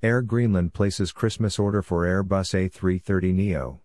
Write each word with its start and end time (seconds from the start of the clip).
Air 0.00 0.22
Greenland 0.22 0.74
places 0.74 1.10
Christmas 1.10 1.58
order 1.58 1.82
for 1.82 2.06
Airbus 2.06 2.54
A330neo. 2.54 3.80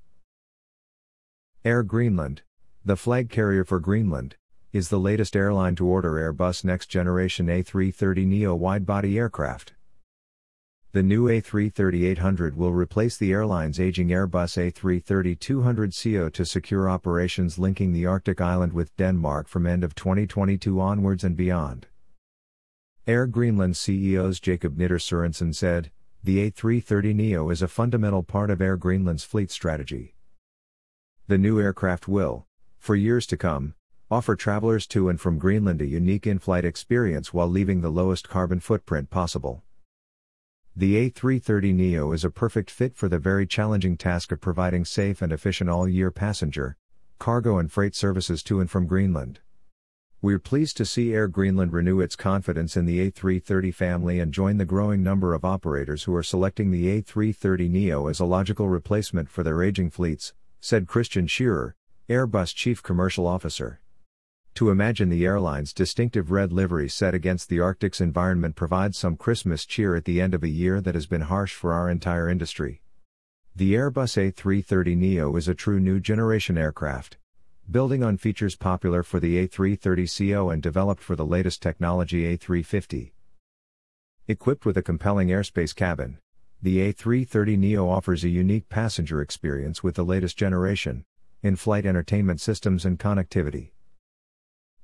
Air 1.65 1.81
Greenland, 1.81 2.43
the 2.85 2.95
flag 2.95 3.31
carrier 3.31 3.63
for 3.63 3.79
Greenland, 3.79 4.36
is 4.71 4.89
the 4.89 4.99
latest 4.99 5.36
airline 5.36 5.76
to 5.76 5.88
order 5.88 6.12
Airbus 6.12 6.63
next 6.63 6.86
generation 6.86 7.47
A330neo 7.47 8.55
wide-body 8.55 9.18
aircraft. 9.18 9.73
The 10.91 11.02
new 11.02 11.29
A330-800 11.29 12.54
will 12.54 12.74
replace 12.74 13.18
the 13.18 13.32
airline's 13.32 13.80
aging 13.80 14.10
Airbus 14.10 14.72
A330-200ceo 14.72 16.32
to 16.32 16.45
secure 16.45 16.88
operations 16.88 17.57
linking 17.57 17.91
the 17.91 18.05
Arctic 18.05 18.39
island 18.39 18.73
with 18.73 18.95
Denmark 18.98 19.48
from 19.48 19.66
end 19.66 19.84
of 19.84 19.95
2022 19.95 20.80
onwards 20.80 21.23
and 21.23 21.36
beyond. 21.36 21.88
Air 23.07 23.25
Greenland 23.25 23.73
CEO's 23.73 24.39
Jacob 24.39 24.77
Nitter 24.77 25.00
Sørensen 25.00 25.55
said, 25.55 25.89
the 26.25 26.49
A330neo 26.49 27.51
is 27.51 27.61
a 27.61 27.67
fundamental 27.67 28.23
part 28.23 28.49
of 28.49 28.61
Air 28.61 28.77
Greenland's 28.77 29.25
fleet 29.25 29.52
strategy. 29.52 30.16
The 31.27 31.38
new 31.38 31.59
aircraft 31.59 32.07
will, 32.07 32.48
for 32.79 32.95
years 32.95 33.27
to 33.27 33.35
come, 33.35 33.73
offer 34.09 34.34
travelers 34.34 34.88
to 34.88 35.09
and 35.09 35.20
from 35.20 35.38
Greenland 35.38 35.81
a 35.81 35.85
unique 35.85 36.25
in 36.25 36.39
flight 36.39 36.63
experience 36.63 37.34
while 37.34 37.49
leaving 37.49 37.81
the 37.81 37.89
lowest 37.89 38.29
carbon 38.29 38.62
footprint 38.62 39.09
possible. 39.09 39.63
The 40.73 41.09
A330neo 41.09 42.15
is 42.15 42.23
a 42.23 42.29
perfect 42.29 42.71
fit 42.71 42.95
for 42.95 43.09
the 43.09 43.20
very 43.20 43.45
challenging 43.45 43.98
task 43.98 44.31
of 44.31 44.40
providing 44.40 44.85
safe 44.85 45.21
and 45.21 45.34
efficient 45.34 45.70
all 45.70 45.90
year 45.90 46.09
passenger, 46.09 46.77
cargo, 47.20 47.57
and 47.57 47.70
freight 47.70 47.95
services 47.95 48.41
to 48.43 48.62
and 48.62 48.71
from 48.71 48.87
Greenland. 48.87 49.41
We're 50.23 50.40
pleased 50.40 50.77
to 50.77 50.86
see 50.86 51.13
Air 51.13 51.27
Greenland 51.27 51.73
renew 51.73 52.00
its 52.00 52.16
confidence 52.16 52.77
in 52.77 52.86
the 52.86 53.12
A330 53.12 53.76
family 53.76 54.22
and 54.22 54.32
join 54.34 54.55
the 54.55 54.63
growing 54.63 55.04
number 55.04 55.34
of 55.34 55.44
operators 55.44 56.04
who 56.04 56.16
are 56.16 56.23
selecting 56.23 56.72
the 56.72 57.02
A330neo 57.02 58.09
as 58.09 58.22
a 58.22 58.26
logical 58.26 58.70
replacement 58.70 59.27
for 59.27 59.44
their 59.44 59.62
aging 59.62 59.90
fleets, 59.90 60.34
said 60.62 60.88
Christian 60.88 61.27
Scherer, 61.27 61.76
Airbus 62.10 62.55
Chief 62.55 62.82
Commercial 62.82 63.27
Officer. 63.27 63.82
To 64.56 64.70
imagine 64.70 65.10
the 65.10 65.26
airline's 65.26 65.74
distinctive 65.74 66.32
red 66.32 66.54
livery 66.54 66.88
set 66.88 67.14
against 67.14 67.50
the 67.50 67.60
Arctic's 67.60 68.00
environment 68.00 68.56
provides 68.56 68.98
some 68.98 69.18
Christmas 69.18 69.66
cheer 69.66 69.94
at 69.94 70.06
the 70.06 70.22
end 70.22 70.34
of 70.34 70.42
a 70.42 70.48
year 70.48 70.80
that 70.80 70.96
has 70.96 71.06
been 71.06 71.24
harsh 71.24 71.54
for 71.54 71.74
our 71.74 71.90
entire 71.90 72.30
industry. 72.30 72.82
The 73.54 73.74
Airbus 73.74 74.32
A330neo 74.32 75.38
is 75.38 75.50
a 75.50 75.54
true 75.54 75.82
new 75.82 76.00
generation 76.00 76.58
aircraft 76.58 77.18
building 77.69 78.03
on 78.03 78.17
features 78.17 78.56
popular 78.56 79.03
for 79.03 79.19
the 79.19 79.47
A330ceo 79.47 80.53
and 80.53 80.61
developed 80.61 81.02
for 81.02 81.16
the 81.16 81.25
latest 81.25 81.61
technology 81.61 82.38
A350. 82.38 83.11
Equipped 84.28 84.66
with 84.66 84.78
a 84.78 84.83
compelling 84.83 85.30
airspace 85.30 85.75
cabin, 85.75 86.17
the 86.61 86.94
A330neo 86.94 87.89
offers 87.89 88.23
a 88.23 88.30
unique 88.30 88.69
passenger 88.69 89.22
experience 89.22 89.84
with 89.84 89.95
the 89.95 90.03
latest 90.03 90.38
generation, 90.38 91.03
in 91.41 91.56
flight 91.56 91.86
entertainment 91.86 92.39
systems 92.39 92.86
and 92.86 93.00
connectivity. 93.00 93.72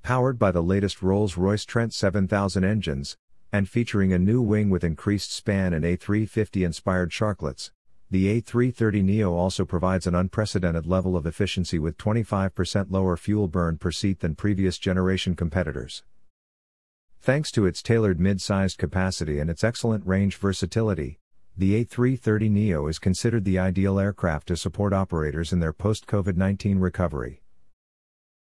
Powered 0.02 0.40
by 0.40 0.52
the 0.52 0.64
latest 0.64 1.02
Rolls 1.02 1.38
Royce 1.38 1.66
Trent 1.66 1.94
7000 1.94 2.64
engines, 2.64 3.18
and 3.52 3.68
featuring 3.68 4.14
a 4.14 4.20
new 4.20 4.42
wing 4.42 4.70
with 4.70 4.84
increased 4.84 5.34
span 5.34 5.74
and 5.74 5.84
A350 5.84 6.66
inspired 6.66 7.12
sharklets, 7.12 7.72
the 8.12 8.42
A330neo 8.42 9.32
also 9.32 9.66
provides 9.66 10.08
an 10.08 10.16
unprecedented 10.16 10.88
level 10.88 11.16
of 11.16 11.28
efficiency 11.28 11.78
with 11.78 11.98
25% 11.98 12.88
lower 12.90 13.16
fuel 13.16 13.48
burn 13.48 13.78
per 13.78 13.92
seat 13.92 14.20
than 14.20 14.34
previous 14.34 14.80
generation 14.80 15.36
competitors. 15.36 16.04
Thanks 17.22 17.52
to 17.52 17.68
its 17.68 17.84
tailored 17.84 18.20
mid-sized 18.20 18.78
capacity 18.80 19.40
and 19.40 19.50
its 19.50 19.64
excellent 19.64 20.08
range 20.08 20.38
versatility, 20.38 21.20
the 21.56 21.84
A330neo 21.86 22.90
is 22.90 22.98
considered 22.98 23.46
the 23.46 23.60
ideal 23.60 24.00
aircraft 24.00 24.48
to 24.48 24.58
support 24.58 24.94
operators 24.94 25.54
in 25.54 25.60
their 25.60 25.74
post-COVID-19 25.74 26.82
recovery. 26.82 27.44